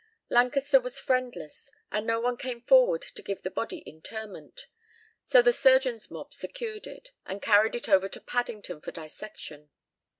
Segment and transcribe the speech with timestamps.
[0.29, 4.65] Lancaster was friendless, and no one came forward to give the body interment;
[5.25, 9.69] so the "surgeon's mob" secured it, and carried it over to Paddington for dissection.